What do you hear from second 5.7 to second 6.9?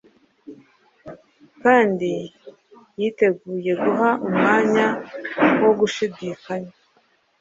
gushidikanya.